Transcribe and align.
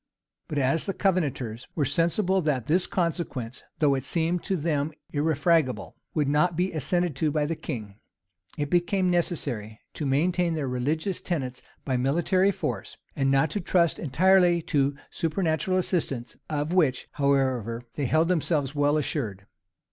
But 0.47 0.57
as 0.57 0.87
the 0.87 0.95
Covenanters 0.95 1.67
were 1.75 1.85
sensible 1.85 2.41
that 2.41 2.65
this 2.65 2.87
consequence, 2.87 3.61
though 3.77 3.93
it 3.93 4.03
seemed 4.03 4.41
to 4.45 4.55
them 4.55 4.93
irrefragable, 5.13 5.95
would 6.15 6.27
not 6.27 6.55
be 6.57 6.71
assented 6.71 7.15
to 7.17 7.29
by 7.29 7.45
the 7.45 7.55
king, 7.55 7.97
it 8.57 8.71
became 8.71 9.11
necessary 9.11 9.79
to 9.93 10.07
maintain 10.07 10.55
their 10.55 10.67
religious 10.67 11.21
tenets 11.21 11.61
by 11.85 11.97
military 11.97 12.49
force, 12.49 12.97
and 13.15 13.29
not 13.29 13.51
to 13.51 13.59
trust 13.61 13.99
entirely 13.99 14.59
to 14.63 14.95
supernatural 15.11 15.77
assistance, 15.77 16.35
of 16.49 16.73
which, 16.73 17.07
however, 17.11 17.83
they 17.93 18.07
held 18.07 18.27
themselves 18.27 18.73
well 18.73 18.97
assured. 18.97 19.45